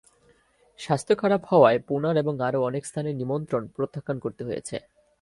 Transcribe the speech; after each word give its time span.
স্বাস্থ্য 0.79 1.13
খারাপ 1.21 1.41
হওয়ায় 1.51 1.79
পুণার 1.87 2.15
এবং 2.17 2.33
আরও 2.47 2.59
অনেক 2.69 2.83
স্থানের 2.85 3.15
নিমন্ত্রণ 3.15 3.63
প্রত্যাখ্যান 3.75 4.17
করতে 4.19 4.41
হয়েছে। 4.47 4.75